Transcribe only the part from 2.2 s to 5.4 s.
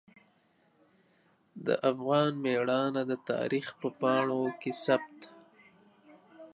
میړانه د تاریخ په پاڼو کې ثبت ده.